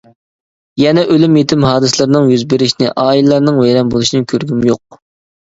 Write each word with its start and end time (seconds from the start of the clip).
يەنە 0.83 1.03
ئۆلۈم- 1.15 1.37
يېتىم 1.39 1.65
ھادىسىلىرىنىڭ 1.69 2.31
يۈز 2.33 2.47
بېرىشىنى، 2.55 2.91
ئائىلىلەرنىڭ 3.05 3.61
ۋەيران 3.61 3.95
بولۇشىنى 3.95 4.25
كۆرگۈم 4.35 4.67
يوق. 4.73 5.01